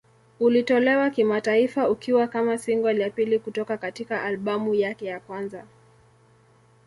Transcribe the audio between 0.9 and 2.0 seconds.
kimataifa